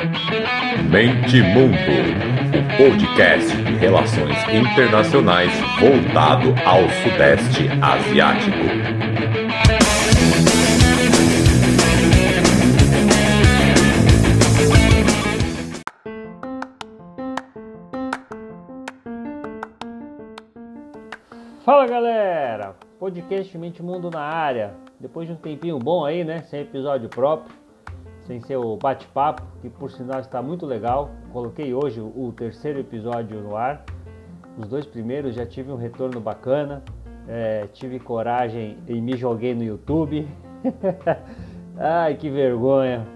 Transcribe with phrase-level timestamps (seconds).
[0.00, 1.76] Mente Mundo,
[2.56, 8.56] o podcast de relações internacionais voltado ao Sudeste Asiático.
[21.62, 24.72] Fala galera, podcast Mente Mundo na área.
[24.98, 26.40] Depois de um tempinho bom aí, né?
[26.42, 27.54] Sem episódio próprio,
[28.26, 31.10] sem ser o bate-papo, que por sinal está muito legal.
[31.32, 33.84] Coloquei hoje o terceiro episódio no ar.
[34.58, 36.82] Os dois primeiros já tive um retorno bacana,
[37.28, 40.28] é, tive coragem e me joguei no YouTube.
[41.78, 43.06] Ai, que vergonha!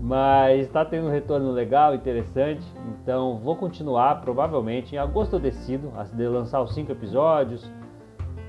[0.00, 2.66] Mas está tendo um retorno legal, interessante.
[2.88, 4.96] Então vou continuar, provavelmente.
[4.96, 7.70] Em agosto eu decido de lançar os cinco episódios,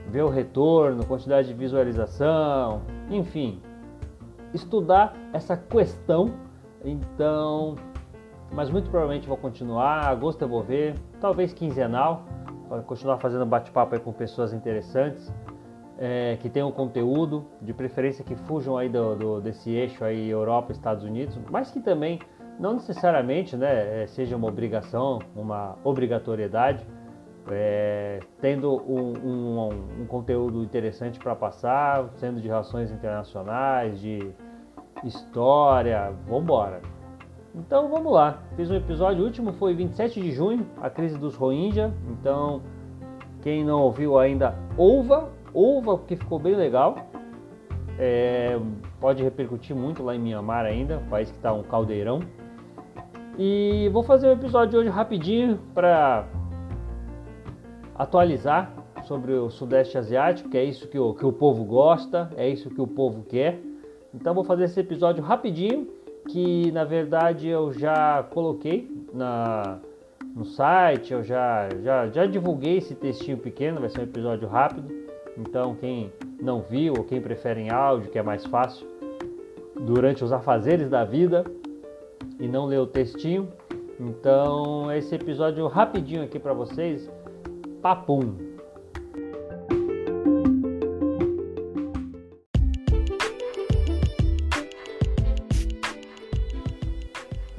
[0.09, 3.62] ver o retorno, quantidade de visualização, enfim,
[4.53, 6.34] estudar essa questão.
[6.84, 7.75] Então,
[8.52, 10.05] mas muito provavelmente vou continuar.
[10.05, 12.26] Agosto eu vou ver, talvez quinzenal,
[12.68, 15.34] para continuar fazendo bate-papo com pessoas interessantes.
[15.96, 20.71] É, que tenham conteúdo, de preferência que fujam aí do, do, desse eixo aí Europa,
[20.71, 22.20] Estados Unidos, mas que também
[22.59, 26.85] não necessariamente né, é, seja uma obrigação, uma obrigatoriedade,
[27.51, 29.70] é, tendo um, um,
[30.01, 34.34] um, conteúdo interessante para passar, sendo de relações internacionais, de
[35.04, 36.82] história, vamos embora.
[37.55, 41.36] Então vamos lá, fiz um episódio, o último foi 27 de junho, a crise dos
[41.36, 42.62] Rohingya, então
[43.41, 46.96] quem não ouviu ainda, ouva, ouva porque ficou bem legal.
[47.99, 48.60] É,
[48.99, 52.21] pode repercutir muito lá em Mianmar ainda, país que está um caldeirão.
[53.38, 56.27] E vou fazer um episódio hoje rapidinho para
[57.96, 58.71] atualizar
[59.04, 62.70] sobre o Sudeste Asiático, que é isso que o, que o povo gosta, é isso
[62.70, 63.60] que o povo quer.
[64.13, 65.88] Então vou fazer esse episódio rapidinho,
[66.29, 69.79] que na verdade eu já coloquei na,
[70.35, 74.94] no site, eu já, já, já divulguei esse textinho pequeno, vai ser um episódio rápido.
[75.38, 78.88] Então quem não viu ou quem prefere em áudio, que é mais fácil,
[79.79, 81.44] durante os afazeres da vida
[82.40, 83.50] e não ler o textinho.
[84.00, 87.09] Então esse episódio rapidinho aqui para vocês
[87.81, 88.53] Papum.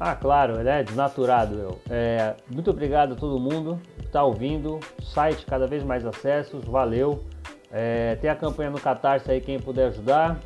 [0.06, 0.82] Ah, claro, né?
[0.82, 1.80] Desnaturado eu.
[1.88, 4.78] É, muito obrigado a todo mundo que está ouvindo.
[5.02, 7.24] Site cada vez mais acessos, valeu.
[7.72, 10.38] É, tem a campanha no Catarse aí, quem puder ajudar.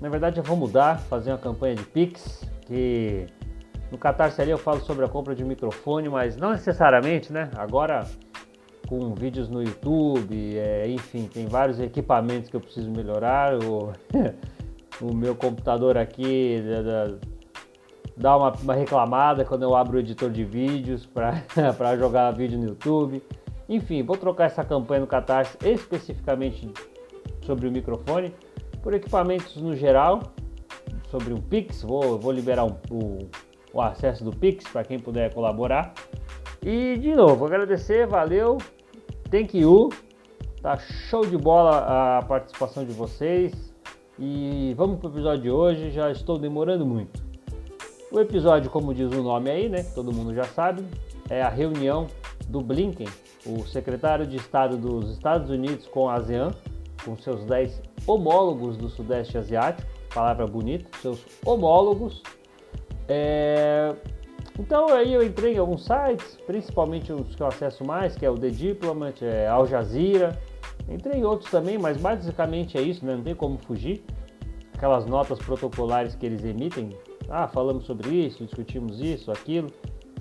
[0.00, 3.26] Na verdade, eu vou mudar, fazer uma campanha de Pix, que
[3.90, 7.50] no Catarse ali eu falo sobre a compra de microfone, mas não necessariamente, né?
[7.56, 8.06] Agora
[8.88, 13.58] com vídeos no YouTube, é, enfim, tem vários equipamentos que eu preciso melhorar.
[13.58, 13.92] O,
[15.02, 16.62] o meu computador aqui
[18.20, 21.42] dá uma, uma, reclamada quando eu abro o editor de vídeos para
[21.98, 23.22] jogar vídeo no YouTube.
[23.66, 26.70] Enfim, vou trocar essa campanha no Catarse especificamente
[27.42, 28.34] sobre o microfone
[28.82, 30.20] por equipamentos no geral,
[31.10, 31.82] sobre o Pix.
[31.82, 33.28] Vou, vou liberar um, o,
[33.72, 35.94] o acesso do Pix para quem puder colaborar.
[36.62, 38.58] E de novo, agradecer, valeu.
[39.30, 39.88] Thank you.
[40.60, 43.72] Tá show de bola a participação de vocês.
[44.18, 45.90] E vamos para o episódio de hoje.
[45.90, 47.29] Já estou demorando muito.
[48.12, 49.84] O episódio, como diz o nome aí, né?
[49.94, 50.84] Todo mundo já sabe,
[51.28, 52.08] é a reunião
[52.48, 53.06] do Blinken,
[53.46, 56.50] o secretário de Estado dos Estados Unidos com a ASEAN,
[57.04, 62.20] com seus 10 homólogos do Sudeste Asiático, palavra bonita, seus homólogos.
[63.06, 63.94] É,
[64.58, 68.30] então aí eu entrei em alguns sites, principalmente os que eu acesso mais, que é
[68.30, 70.36] o The Diplomat, é Al Jazeera,
[70.88, 73.14] entrei em outros também, mas basicamente é isso, né?
[73.14, 74.02] não tem como fugir.
[74.74, 76.90] Aquelas notas protocolares que eles emitem,
[77.28, 79.68] ah, falamos sobre isso, discutimos isso, aquilo.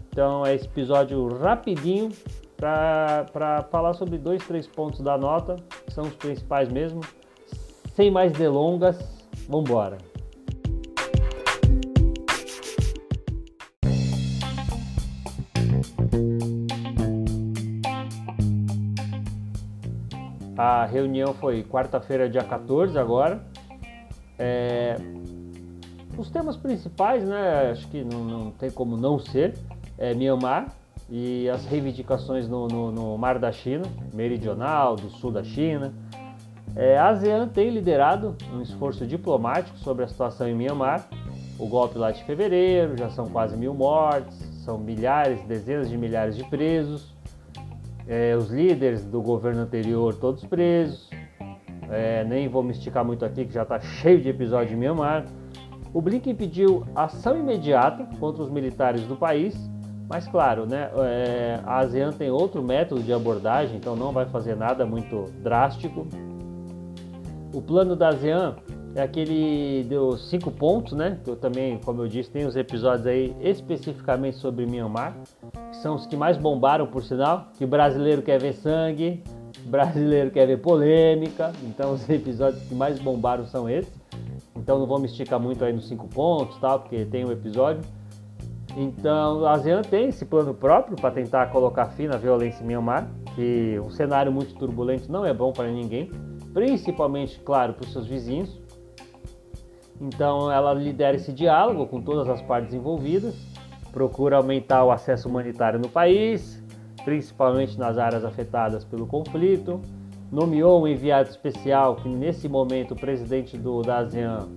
[0.10, 2.10] Então é esse episódio rapidinho
[2.58, 5.56] para falar sobre dois, três pontos da nota,
[5.86, 7.02] que são os principais mesmo.
[7.96, 8.98] Sem mais delongas,
[9.48, 9.98] vamos embora.
[20.58, 23.42] A reunião foi quarta-feira, dia 14 agora.
[24.38, 24.98] É...
[26.20, 27.72] Os temas principais, né?
[27.72, 29.54] Acho que não, não, tem como não ser.
[29.98, 30.72] É Myanmar
[31.10, 35.94] e as reivindicações no, no, no Mar da China, meridional, do sul da China.
[36.76, 41.08] É, a ASEAN tem liderado um esforço diplomático sobre a situação em Myanmar.
[41.58, 46.38] O golpe lá de fevereiro, já são quase mil mortes, são milhares, dezenas de milhares
[46.38, 47.18] de presos
[48.10, 51.08] é, os líderes do governo anterior todos presos.
[51.92, 55.26] É, nem vou me esticar muito aqui, que já está cheio de episódio de Myanmar.
[55.94, 59.56] O Blinken pediu ação imediata contra os militares do país,
[60.08, 64.56] mas claro, né, é, a ASEAN tem outro método de abordagem, então não vai fazer
[64.56, 66.08] nada muito drástico.
[67.54, 68.56] O plano da ASEAN
[68.96, 71.20] é aquele dos cinco pontos, né?
[71.24, 75.16] Que eu também, como eu disse, tem os episódios aí especificamente sobre Myanmar,
[75.72, 79.24] que são os que mais bombaram, por sinal, que brasileiro quer ver sangue,
[79.66, 83.99] brasileiro quer ver polêmica, então os episódios que mais bombaram são esses.
[84.70, 87.82] Então não vou me esticar muito aí nos cinco pontos, tal, porque tem um episódio.
[88.78, 93.10] Então a ASEAN tem esse plano próprio para tentar colocar fim na violência em Myanmar,
[93.34, 96.12] que um cenário muito turbulento não é bom para ninguém,
[96.54, 98.62] principalmente, claro, para os seus vizinhos.
[100.00, 103.34] Então ela lidera esse diálogo com todas as partes envolvidas,
[103.92, 106.64] procura aumentar o acesso humanitário no país,
[107.04, 109.82] principalmente nas áreas afetadas pelo conflito.
[110.32, 114.48] Nomeou um enviado especial que nesse momento o presidente do da ASEAN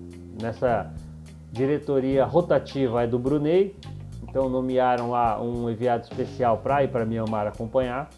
[0.40, 0.92] nessa
[1.50, 3.76] diretoria rotativa é do Brunei.
[4.22, 8.10] Então nomearam lá um enviado especial para ir para Myanmar acompanhar.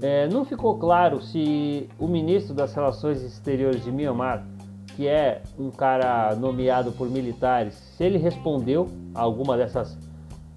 [0.00, 4.44] É, não ficou claro se o ministro das Relações Exteriores de Myanmar
[4.98, 9.96] que é um cara nomeado por militares, se ele respondeu a alguma dessas,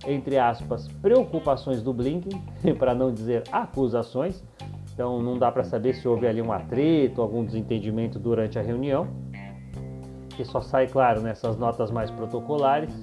[0.04, 2.42] entre aspas, preocupações do Blinken,
[2.80, 4.44] para não dizer acusações,
[4.94, 9.08] então não dá para saber se houve ali um atrito, algum desentendimento durante a reunião,
[10.36, 12.94] que só sai claro nessas notas mais protocolares.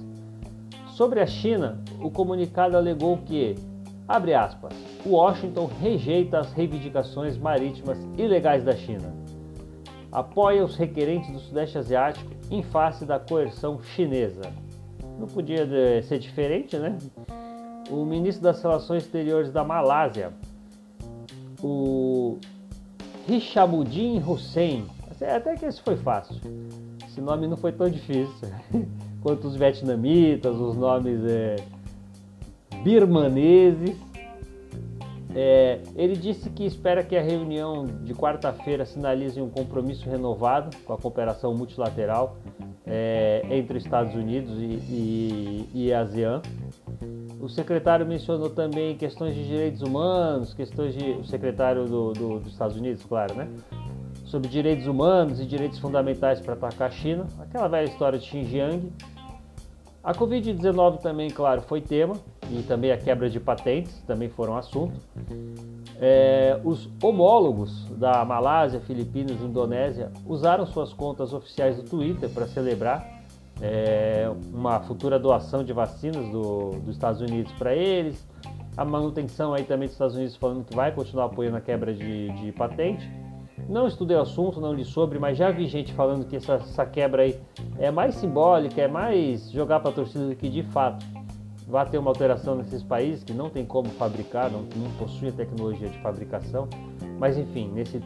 [0.87, 3.55] Sobre a China, o comunicado alegou que,
[4.07, 4.73] abre aspas,
[5.05, 9.19] Washington rejeita as reivindicações marítimas ilegais da China
[10.11, 14.41] apoia os requerentes do Sudeste Asiático em face da coerção chinesa.
[15.19, 16.97] Não podia eh, ser diferente, né?
[17.89, 20.31] O ministro das Relações Exteriores da Malásia,
[21.61, 22.37] o
[23.27, 24.85] Hishamuddin Hussein,
[25.21, 26.35] até que esse foi fácil.
[27.07, 28.49] Esse nome não foi tão difícil
[29.21, 31.55] quanto os vietnamitas, os nomes é,
[32.83, 34.09] birmaneses
[35.35, 40.93] é, ele disse que espera que a reunião de quarta-feira sinalize um compromisso renovado com
[40.93, 42.37] a cooperação multilateral
[42.85, 46.41] é, entre Estados Unidos e, e, e ASEAN.
[47.39, 51.11] O secretário mencionou também questões de direitos humanos, questões de.
[51.11, 53.47] O secretário do, do, dos Estados Unidos, claro, né?
[54.25, 57.27] Sobre direitos humanos e direitos fundamentais para atacar a China.
[57.39, 58.91] Aquela velha história de Xinjiang.
[60.03, 62.15] A Covid-19 também, claro, foi tema
[62.49, 64.99] e também a quebra de patentes também foram assunto.
[65.99, 72.47] É, os homólogos da Malásia, Filipinas e Indonésia usaram suas contas oficiais do Twitter para
[72.47, 73.18] celebrar
[73.61, 78.25] é, uma futura doação de vacinas do, dos Estados Unidos para eles,
[78.77, 82.29] a manutenção aí também dos Estados Unidos falando que vai continuar apoiando a quebra de,
[82.29, 83.09] de patente.
[83.67, 86.85] Não estudei o assunto, não li sobre, mas já vi gente falando que essa, essa
[86.85, 87.39] quebra aí
[87.77, 91.05] é mais simbólica, é mais jogar para a torcida do que de fato
[91.67, 95.87] vai ter uma alteração nesses países que não tem como fabricar, não, não possuem tecnologia
[95.87, 96.67] de fabricação.
[97.19, 98.01] Mas enfim, nesse,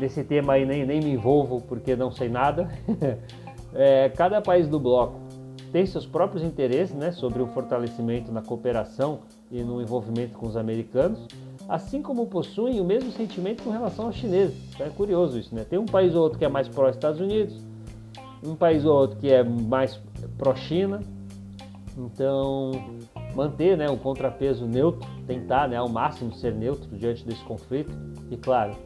[0.00, 2.70] nesse tema aí nem, nem me envolvo porque não sei nada.
[3.76, 5.20] é, cada país do bloco
[5.72, 9.20] tem seus próprios interesses né, sobre o fortalecimento na cooperação
[9.50, 11.26] e no envolvimento com os americanos,
[11.68, 14.56] assim como possuem o mesmo sentimento com relação aos chineses.
[14.80, 15.64] É curioso isso, né?
[15.68, 17.60] Tem um país ou outro que é mais pró-Estados Unidos,
[18.44, 20.00] um país ou outro que é mais
[20.38, 21.00] pró-China,
[21.98, 22.72] então,
[23.34, 27.90] manter né, o contrapeso neutro, tentar né, ao máximo ser neutro diante desse conflito
[28.30, 28.76] e, claro,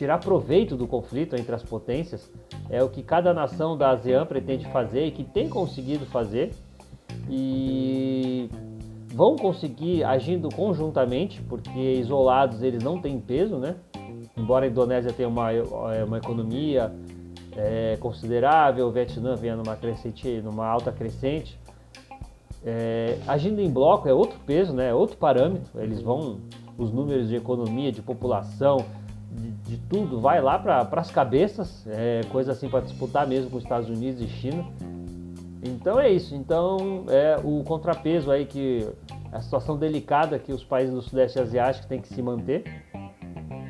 [0.00, 2.30] tirar proveito do conflito entre as potências
[2.70, 6.54] é o que cada nação da ASEAN pretende fazer e que tem conseguido fazer
[7.28, 8.48] e
[9.08, 13.76] vão conseguir agindo conjuntamente, porque isolados eles não têm peso, né?
[14.34, 16.90] Embora a Indonésia tenha uma, é, uma economia
[17.54, 21.60] é, considerável, o Vietnã venha numa, crescente, numa alta crescente,
[22.64, 24.88] é, agindo em bloco é outro peso, né?
[24.88, 25.78] é outro parâmetro.
[25.78, 26.38] Eles vão,
[26.78, 28.86] os números de economia, de população,
[29.30, 33.62] de, tudo, vai lá para as cabeças, é, coisa assim para disputar mesmo com os
[33.62, 34.64] Estados Unidos e China.
[35.62, 36.34] Então é isso.
[36.34, 38.88] Então é o contrapeso aí que
[39.32, 42.64] a situação delicada que os países do Sudeste Asiático têm que se manter.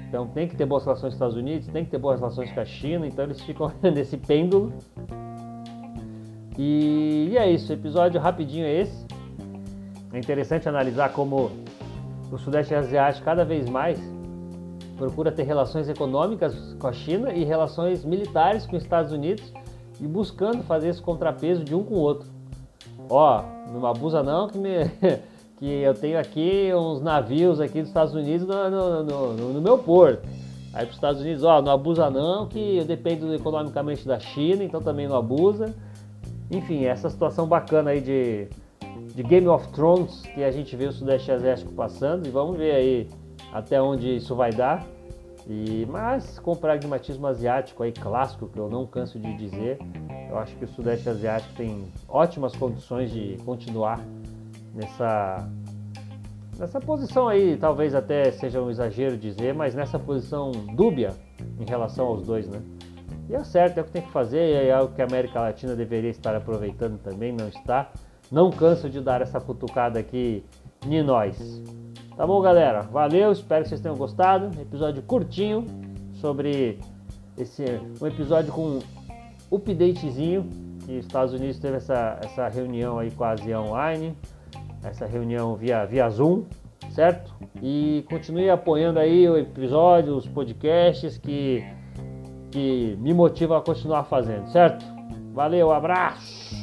[0.09, 2.51] Então tem que ter boas relações com os Estados Unidos, tem que ter boas relações
[2.53, 3.07] com a China.
[3.07, 4.73] Então eles ficam nesse pêndulo.
[6.59, 9.07] E, e é isso, episódio rapidinho é esse.
[10.13, 11.51] É interessante analisar como
[12.31, 14.01] o Sudeste Asiático cada vez mais
[15.01, 19.51] procura ter relações econômicas com a China e relações militares com os Estados Unidos
[19.99, 22.29] e buscando fazer esse contrapeso de um com o outro.
[23.09, 23.43] Ó,
[23.73, 24.91] não abusa não que, me,
[25.57, 29.79] que eu tenho aqui uns navios aqui dos Estados Unidos no, no, no, no meu
[29.79, 30.29] porto.
[30.75, 34.63] Aí para os Estados Unidos, ó, não abusa não que eu dependo economicamente da China,
[34.63, 35.75] então também não abusa.
[36.51, 38.49] Enfim, essa situação bacana aí de,
[39.15, 42.73] de Game of Thrones que a gente vê o Sudeste Asiático passando e vamos ver
[42.73, 43.20] aí
[43.53, 44.87] até onde isso vai dar.
[45.47, 49.79] E, mas com pragmatismo asiático aí clássico, que eu não canso de dizer,
[50.29, 54.01] eu acho que o Sudeste Asiático tem ótimas condições de continuar
[54.75, 55.49] nessa
[56.59, 61.15] nessa posição aí, talvez até seja um exagero dizer, mas nessa posição dúbia
[61.59, 62.61] em relação aos dois, né?
[63.31, 65.75] E é certo, é o que tem que fazer, é algo que a América Latina
[65.75, 67.91] deveria estar aproveitando também, não está.
[68.31, 70.45] Não canso de dar essa cutucada aqui
[70.87, 71.63] em nós.
[72.21, 72.83] Tá bom, galera?
[72.83, 74.51] Valeu, espero que vocês tenham gostado.
[74.61, 75.65] Episódio curtinho
[76.21, 76.79] sobre
[77.35, 77.65] esse
[77.99, 78.81] um episódio com
[79.51, 80.47] updatezinho
[80.85, 84.15] que os Estados Unidos teve essa, essa reunião aí com a Ásia Online
[84.85, 86.45] essa reunião via, via Zoom,
[86.91, 87.35] certo?
[87.63, 91.65] E continue apoiando aí o episódio, os podcasts que,
[92.51, 94.85] que me motivam a continuar fazendo, certo?
[95.33, 96.60] Valeu, abraço!